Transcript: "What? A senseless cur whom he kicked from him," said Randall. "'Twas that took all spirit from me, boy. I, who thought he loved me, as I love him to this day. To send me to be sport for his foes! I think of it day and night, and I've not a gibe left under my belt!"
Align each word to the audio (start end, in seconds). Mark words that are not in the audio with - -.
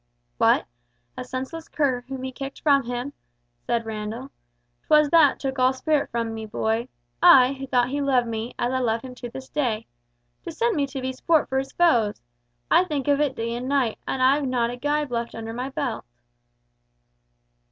"What? 0.39 0.65
A 1.15 1.23
senseless 1.23 1.69
cur 1.69 2.01
whom 2.07 2.23
he 2.23 2.31
kicked 2.31 2.61
from 2.61 2.85
him," 2.85 3.13
said 3.59 3.85
Randall. 3.85 4.31
"'Twas 4.87 5.11
that 5.11 5.39
took 5.39 5.59
all 5.59 5.73
spirit 5.73 6.09
from 6.09 6.33
me, 6.33 6.47
boy. 6.47 6.89
I, 7.21 7.53
who 7.53 7.67
thought 7.67 7.89
he 7.89 8.01
loved 8.01 8.25
me, 8.27 8.55
as 8.57 8.73
I 8.73 8.79
love 8.79 9.03
him 9.03 9.13
to 9.13 9.29
this 9.29 9.47
day. 9.47 9.85
To 10.41 10.51
send 10.51 10.75
me 10.75 10.87
to 10.87 11.01
be 11.01 11.13
sport 11.13 11.49
for 11.49 11.59
his 11.59 11.71
foes! 11.73 12.19
I 12.71 12.83
think 12.85 13.07
of 13.07 13.21
it 13.21 13.35
day 13.35 13.53
and 13.53 13.69
night, 13.69 13.99
and 14.07 14.23
I've 14.23 14.47
not 14.47 14.71
a 14.71 14.75
gibe 14.75 15.11
left 15.11 15.35
under 15.35 15.53
my 15.53 15.69
belt!" 15.69 16.03